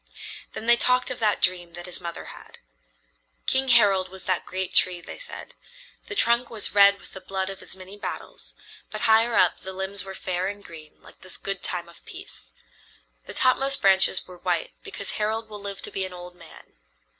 [0.53, 2.57] Then they talked of that dream that his mother had.
[3.45, 5.53] "King Harald was that great tree," they said.
[6.07, 8.55] "The trunk was red with the blood of his many battles,
[8.89, 12.51] but higher up the limbs were fair and green like this good time of peace.
[13.27, 16.73] The topmost branches were white because Harald will live to be an old man.